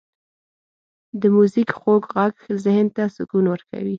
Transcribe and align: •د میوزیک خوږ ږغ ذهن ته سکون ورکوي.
•د 1.21 1.21
میوزیک 1.35 1.69
خوږ 1.79 2.03
ږغ 2.13 2.35
ذهن 2.65 2.85
ته 2.95 3.03
سکون 3.15 3.45
ورکوي. 3.49 3.89